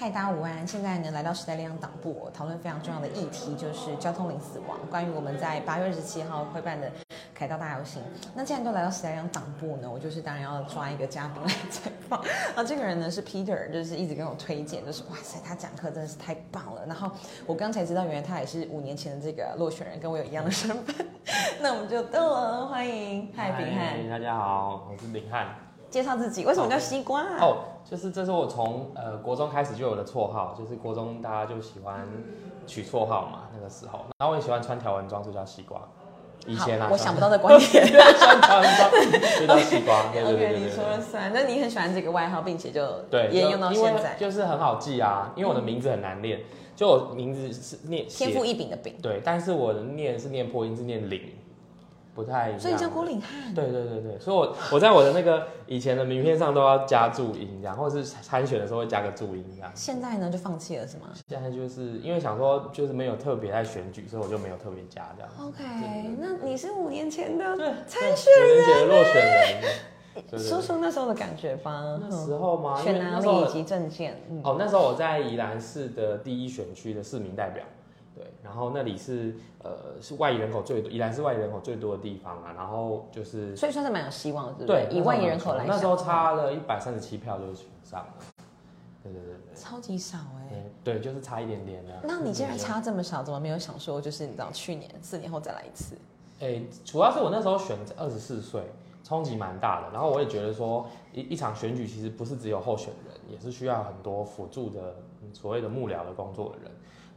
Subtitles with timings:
[0.00, 0.66] 嗨，大家午安！
[0.66, 4.78] 现在呢，来到时代力量党部，讨论非常重要的议题，就是交通零死亡。
[4.90, 6.90] 关于我们在八月二十七号会办的
[7.34, 8.02] 凯道大游行。
[8.34, 12.18] 那既然都来到时代力量党部呢，我就是当然要抓一个嘉宾来采访。
[12.56, 16.86] 啊，这个人呢是 Peter，就是一直跟我推荐，就是哇塞，他讲课真的是太棒了。
[16.86, 17.10] 然后
[17.44, 21.06] 我刚才知道，原来他也是五年前的这个落选人，跟我有一样的身份。
[21.60, 25.46] 那我们就到了，欢迎嗨，平汉，大家好，我是林汉。
[25.90, 27.22] 介绍自己，为什么叫西瓜？
[27.40, 32.06] 哦，就是这是我从呃国中开始就有的绰号，就是国中大家就喜欢
[32.66, 35.80] 取绰号嘛，那个时候，然后我也喜欢穿条纹装，就叫西瓜。
[36.46, 38.90] 以前啊，我想不到的观点， 穿条纹装
[39.40, 40.10] 就叫西瓜。
[40.12, 41.30] 对对对你说了算。
[41.34, 46.40] 那你很喜欢这个外号，并且就对沿用到现在，就是很好记啊，因为我的名字很难念，
[46.74, 51.20] 就我名字是念天赋异禀的禀，对，但是我的念是念破音，是念领。
[52.20, 53.54] 不太一样，所以叫郭领汉。
[53.54, 59.72] 对对对对，所以我我在我的那个以前的名片上都要加注音，然后是参选的时候会加个注音这样。
[59.74, 61.08] 现在呢就放弃了是吗？
[61.28, 65.30] 现在就是因为想说就是没有特别在选举，所以我就没有特别加这样。
[65.40, 65.64] OK，
[66.18, 69.14] 那你是五年前的参选人，落选
[70.30, 71.98] 人，说说那时候的感觉吧。
[72.00, 72.78] 那时候吗？
[72.82, 74.20] 选哪里以及证件？
[74.44, 77.64] 哦，那时候我在宜兰市的第一选区的市民代表。
[78.14, 82.52] 对，然后那里是呃是外移人口最多，宜兰是外移人口最多的地方啊。
[82.56, 88.14] 然后就是，所以算是蛮有希望的，对以外移人口来那时候差了一百三十七票就选上了。
[89.02, 90.64] 对对对对，超级少哎。
[90.84, 92.00] 对，就是差一点点的。
[92.02, 95.96] 那你既然差这么少，怎么没有想说就是你知道去年四年后再来一次？
[96.40, 98.62] 哎，主要是我那时候选二十四岁，
[99.04, 99.90] 冲击蛮大的。
[99.92, 104.96] 然后我也觉得说一一场选举其实不是只有候选人，也是需要很多辅助的
[105.32, 106.70] 所谓的幕僚的工作的人。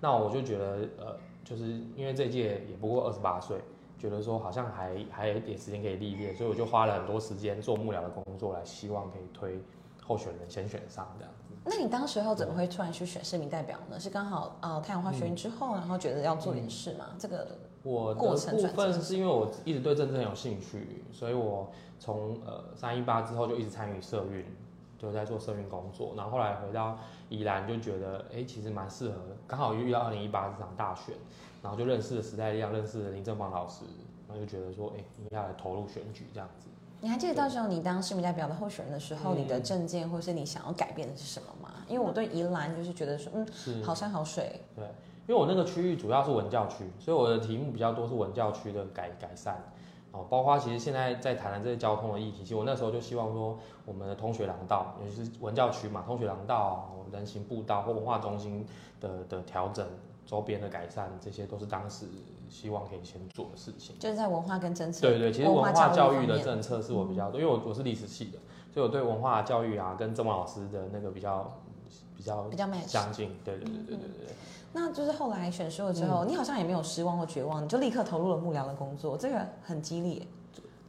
[0.03, 0.65] 那我就觉得，
[0.97, 1.15] 呃，
[1.45, 1.63] 就是
[1.95, 3.57] 因为这届也不过二十八岁，
[3.97, 9.61] 觉得说好像还还有一点时间可以历练，所以我就花了很多时间做幕僚的工作，来希望可以推
[10.05, 11.53] 候选人先选上这样子。
[11.63, 13.97] 那你当时候怎么会突然去选市民代表呢？
[13.97, 17.15] 是刚好呃太阳花学运之后，然后觉得要做点事吗？
[17.17, 17.47] 这个
[17.81, 24.43] 我过程部分是因为我一直对政治很有兴趣，所以我从呃三一八之后就一直参与社运。
[25.03, 26.97] 就在做社运工作，然后后来回到
[27.27, 29.36] 宜兰，就觉得哎，其实蛮适合的。
[29.45, 31.14] 刚好遇到二零一八这场大选，
[31.61, 33.83] 然后就认识了时代力量，认识了林正邦老师，
[34.30, 36.69] 然后就觉得说，哎，应该来投入选举这样子。
[37.02, 41.83] 你还记得到时候你当市民代表的候选人的时候，你的政见或是你想要改变的是什么吗？
[41.89, 44.61] 因为我对宜兰就是觉得说，嗯，好山好水。
[44.73, 44.86] 对，
[45.27, 49.61] 因为我那个区域主要是文教区，所以我的题目比较多是文教区的改改善。
[50.13, 58.63] 哦，包括其实现在在谈的这些交通的议题，其实我那时候就希望说，我们的通学廊道，尤其是文教区嘛，通学廊道、人行步道或文化中心
[59.01, 59.83] 的的调整、
[60.23, 62.05] 周边的改善，这些都是当时
[62.47, 63.97] 希望可以先做的事情。
[63.97, 65.01] 就是在文化跟政策。
[65.01, 68.37] 对对，其实文化教育的政策是我比较多，因为我我是历史系的，
[68.71, 71.51] 所以我对文化教育啊，跟郑茂老师的那个比较
[72.23, 73.36] 比较比较相近。
[73.44, 74.36] 对对对对对对。
[74.72, 80.26] 那就是后来选修了之后，你好像也没有失望或绝望，你就立刻投入了幕僚的工作，这个很激烈。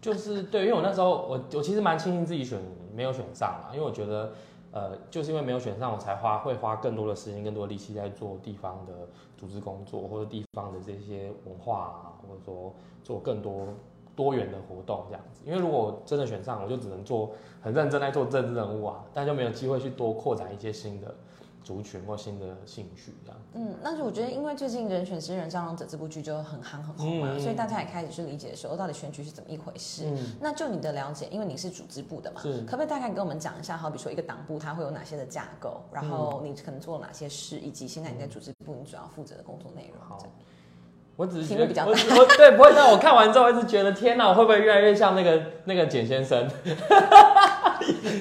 [0.00, 2.60] 就是对，因为我那时候我我其实蛮庆幸自己选
[2.94, 4.32] 没有选上嘛，因为我觉得
[4.70, 12.72] 呃，就是因为没有选上，我才花会花更多的时间、更多的力气在做地方的组织工作，或者地方的这些文化啊，或者说
[13.02, 13.68] 做更多
[14.16, 15.40] 多元的活动这样子。
[15.44, 21.14] 因为如果真的选上，我就只能做很认真在做政治任务啊，但就没有机会去多扩展一些新的。
[21.64, 23.40] 族群或新的兴趣这样。
[23.54, 30.04] 嗯，那是我觉得，因为最近《人选之人蟑螂者》这部剧就很夯很红嘛，所以大家也开始去理解说，到底选举是怎么一回事。
[30.04, 33.78] 嗯，那就你的了解，因为你是组织部的嘛，可不可以大概跟我们讲一下？
[33.78, 39.98] 好比说一个党部它会有哪些的架构，然后你可能做了哪些事，以及现在你在组织部你主要负责的工作内容。
[40.06, 40.18] 好，
[41.16, 46.46] 我只是觉得比较大，我对不会让我看完之后一直觉得天哪，会不会越来越像那个那个简先生？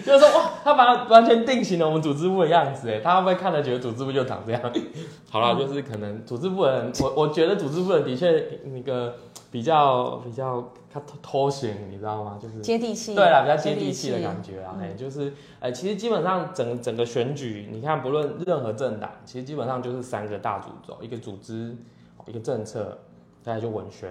[0.05, 4.61] 就是说哇，他把它完全定型了我们组织部的样子，哎，他会不会看了觉得组织部就长这样？
[5.31, 9.15] 好了，就是可能组织部人，我我觉得组织部人的确那个
[9.51, 12.37] 比较比较他偷型，你知道吗？
[12.41, 21.75] 就是接地气，对了，比较接地气的感觉啊，哎，就是哎，其实基本上整整个选举，你看不论任何政党，其实基本上就是三个大主轴，一个组织，
[22.25, 22.97] 一个政策，
[23.43, 24.09] 大概就文宣，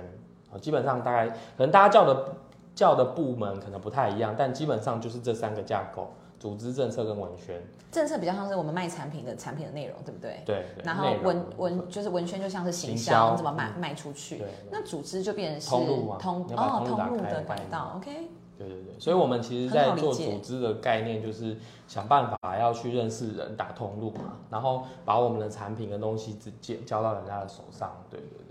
[0.53, 2.35] 啊，基本上大概可能大家叫的。
[2.75, 6.11] 叫的部门可能不太一样，但基本上就是这三个架构：
[6.41, 7.63] 组织、政策跟文宣。
[7.91, 10.43] 政策比较像是我们卖产品的产品的内容，对不对？
[10.47, 10.65] 对。
[10.83, 14.39] 然后文文就是文宣，就像是行销，怎么卖卖出去。
[14.39, 14.49] 对。
[14.71, 16.17] 那组织就变成是通路嘛？
[16.19, 17.93] 通哦，通路的管道。
[17.99, 18.31] OK。
[18.67, 21.57] 对对对，所以我们其实在做组织的概念，就是
[21.87, 27.91] 想办法要去认识人，打通路嘛，然后把我们的产品跟东西直接交到人家的手上。
[28.11, 28.43] 对对对。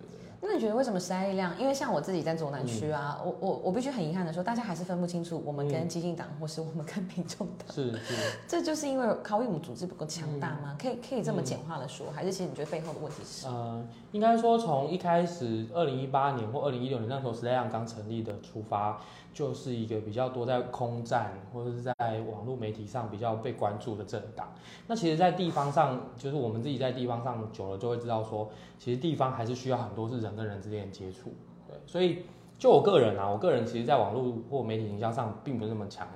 [0.43, 1.57] 那你觉得为什么时代力量？
[1.59, 7.73] 因为像我自己在左南区啊，嗯我我我必须很遗憾的说，大家还是分不清楚我们跟激进党或是我们跟民众党。
[7.73, 8.15] 是是，
[8.47, 10.77] 这就是因为考我们组织不够强大嗯吗？
[10.81, 13.47] 可以可以这么简化的说，还是其实你觉得背后的问题是？
[13.47, 18.99] 呃，应该说从一开始，二零一八年或二零一六年那时候时代力量刚成立的出发，
[19.31, 21.93] 就是一个比较多在空战或者是在
[22.31, 24.51] 网络媒体上比较被关注的政党。
[24.87, 28.49] 那其实，在地方上，就是我们自己在地方上久了，就会知道说，
[28.79, 31.33] 其实地方还是需要很多是人跟人之间的接触。
[31.67, 32.25] 对，所以
[32.57, 36.07] 就我个人啊，我个人其实在网络或媒体营销上并不是那么强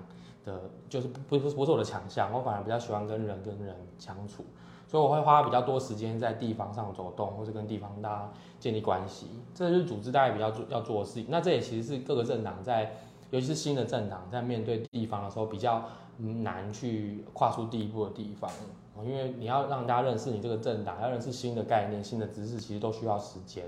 [0.43, 4.43] 的，就是不不不是我的强项，我反而比较喜欢跟人跟人相处。
[4.87, 11.25] 所以我会花比较多时间在地方上走动，或是跟地方大家建立关系，这就是组织大家比较做要做的事情。
[11.27, 12.93] 那这也其实是各个政党在，
[13.31, 15.83] 尤其是新的政党在面对地方的时候比较
[16.19, 18.49] 嗯难去跨出第一步的地方，
[18.95, 23.65] 哦因为你要让大家认识你这个政党，要认识新的概念、新的知识，其实都需要时间。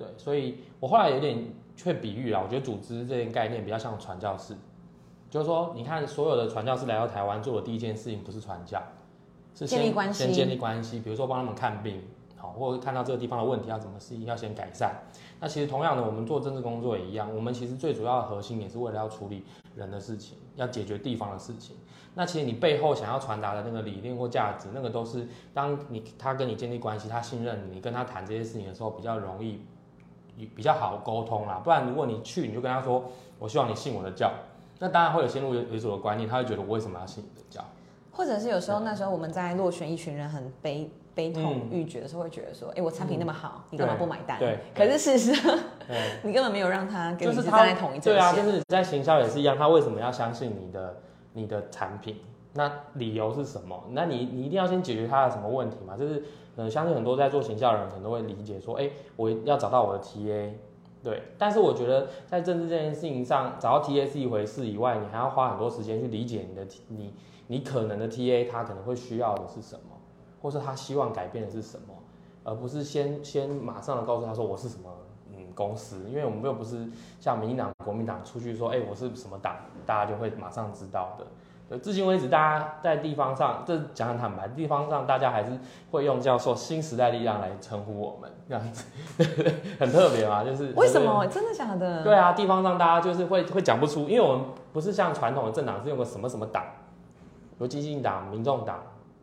[0.00, 1.52] 对，所以我后来有点
[1.84, 4.54] 会比喻啊，我觉得组织这件概念比较像传教士，
[5.28, 8.82] 就是说，你看所有的传教士来到台湾做的第一件事情不是传教，
[9.54, 12.00] 是先建立关系先建立关系，比如说帮他们看病，
[12.38, 15.02] 好，或者看到这个地方的问题要怎么适应要先改善。
[15.38, 19.44] 那其实同样的，我们做政治工作也一样，我们其实最主要的核心也是为了要处理
[19.76, 21.76] 人的事情，要解决地方的事情。
[22.14, 29.60] 那其实你背后想要传达的那个理念或价值，那个都是当你他跟你建立关系，他信任你，你跟他谈这些事情的时候，比较容易
[30.54, 31.60] 比较好沟通啦。
[31.62, 33.04] 不然如果你去你就跟他说，
[33.38, 34.32] 我希望你信我的教，
[34.78, 37.64] 那当然会有先入为主的观念，他会觉得我为什么要信你的教？
[38.12, 44.38] 或者是有时候那时候我们在落选一群人很悲悲痛欲绝的时候，会觉得说，哎、我产品那么好，你干嘛不买单？
[44.38, 45.96] 嗯对可是事实上，对。
[46.22, 50.96] 你根本没有让他跟就是他你是站在同一阵对啊，就是在行销也是一样，他为什么要相信你的
[51.32, 52.20] 你的产品？
[52.54, 53.84] 那理由是什么？
[53.90, 55.96] 那你你一定要先解决他的什么问题嘛？
[55.96, 56.24] 就是
[56.56, 60.50] 呃，相信很多在做行销的人可能都会理解说，哎、我要找到我的 TA，
[61.02, 61.22] 对。
[61.38, 67.14] 但是我觉得在政治这件事情上，找到 TA 是一回事以外，你还要花很多时间去理解你的你
[67.46, 69.96] 你可能的 TA 他可能会需要的是什么，
[70.42, 71.94] 或是他希望改变的是什么，
[72.42, 74.90] 而不是先先马上的告诉他说我是什么。
[75.32, 79.54] 嗯，公司，因为我们又不是像民进党、国民党出去说，哎、我是什么党，
[79.86, 81.24] 大家就会马上知道的。
[81.70, 85.52] 对，至今为止，大家在地方上，这讲很坦白，地方上大家还是
[85.92, 88.84] 会用叫做新时代力量来称呼我们，这样子，
[89.78, 91.24] 很特别嘛，就是为什么？
[91.28, 92.02] 真的假的？
[92.02, 96.64] 对啊，地方上大家就是会会讲不出，因为我们不是像传统的政党是用个什么什么党，
[97.60, 98.82] 有激进党、民众党，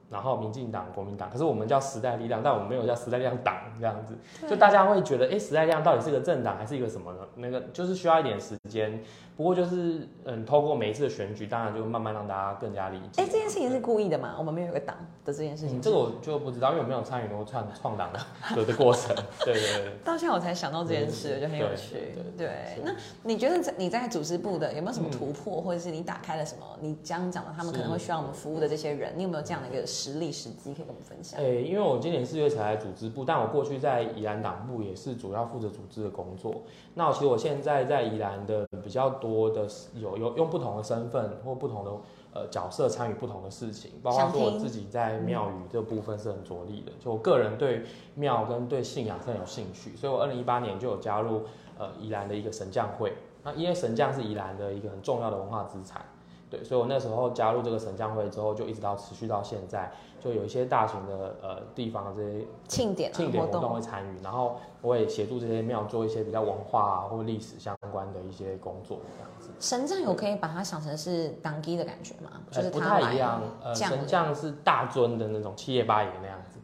[0.09, 4.17] 然后民进党、国民党，可是我们叫时代力量，但我们没有叫时代力量党这样子，
[4.47, 7.19] 就大家会觉得，哎、时代力量到底是个政党还是一个什么呢？
[7.35, 9.01] 那个就是需要一点时间，
[9.35, 13.21] 不过就是嗯，透过每一次的选举，当然就慢慢让大家更加理解。
[13.21, 14.35] 哎、这件事情是故意的嘛？
[14.37, 14.95] 我们没有一个党
[15.25, 18.19] 的这件事情、嗯，这个我就不知道，因为我没有参与过创创党的
[18.55, 19.15] 的的过程。
[19.43, 19.91] 对对对。
[20.05, 21.95] 到现在我才想到这件事，嗯就很有对趣。
[22.37, 26.65] 对对，那你觉得在你在组织部的有没有什么嗯突破，或者是你打开了什么？
[26.79, 31.39] 你刚刚讲的他们可能会需要我们服务的这些人，你有没有这样的一个实力时机可以跟我们分享？
[31.39, 36.53] 诶、因为我今年四月才来组织部，但我过去在宜兰党部也是主要负责组织的工作。
[36.93, 41.91] 那其实我现在在宜兰的比较多的有有用不同的身份或不同的
[42.33, 47.83] 呃角色参与不同的事情，包括说我自己在庙宇这部分是很着力的，就我个人对
[48.13, 51.41] 庙跟对信仰是很有兴趣，所以我二零一八年就有加入
[51.79, 53.13] 呃宜兰的一个神将会。
[53.43, 56.05] 那因为神将是宜兰的一个很重要的文化资产。
[56.49, 69.49] 对，所以我那时候加入这个神将会之后，就一直到持续到现在，就有一些大型的呃地方的这些庆典、啊、庆典活动动会参与，然后我也协助这些庙做一些比较文化啊或历史相关的一些工作，这样子。
[69.59, 72.31] 神将有可以把它想成是当机的感觉吗？
[72.49, 76.59] 就是呃不太一样，呃，神将是大尊的那种七爷八爷那样子，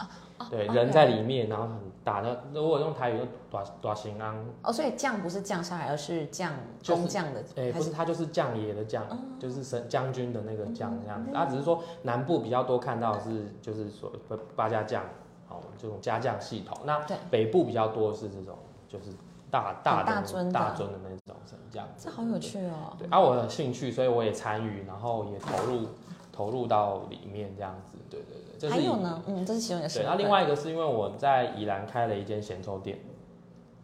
[0.50, 2.22] 对，哦人在里面，然后很大。
[2.22, 15.04] 那如果用台语就大大行安，哦，所以降不是降下来，而是降就是工匠的，哎、不是，他就是将爷的将，哦就是神将军的那个将这样他、只是说南部比较多看到是就是所谓八家将，
[15.48, 16.78] 好，这种家将系统。
[16.86, 18.58] 那北部比较多是这种
[18.88, 19.12] 就是
[19.50, 21.88] 大大的大尊的大尊的那种神将。
[21.98, 22.96] 这好有趣哦。
[22.98, 25.88] 对，啊，我有兴趣，所以我也参与，然后也投入
[26.34, 27.98] 投入到里面这样子。
[28.10, 33.00] 对对对，这是还有呢，嗯，这是其中一个身对，那另外一个是因为我在宜兰开了一间咸粥店，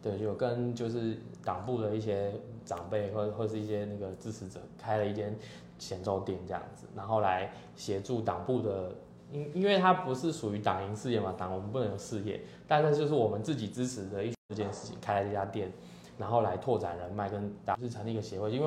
[0.02, 2.32] 对，有跟就是党部的一些
[2.64, 5.34] 长辈或或是一些那个支持者开了一间
[5.78, 8.92] 咸粥店这样子，然后来协助党部的，
[9.32, 15.72] 因因为它不是属于党营事业嘛，党我们不能有事业，但是就是我们自己支持的一这件事情，开了这家店，
[16.18, 18.66] 然后来拓展人脉跟党，就是成立一个协会，因为